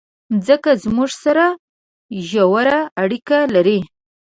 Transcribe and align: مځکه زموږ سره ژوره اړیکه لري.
مځکه 0.33 0.71
زموږ 0.83 1.09
سره 1.23 1.45
ژوره 2.27 2.79
اړیکه 3.01 3.37
لري. 3.53 3.79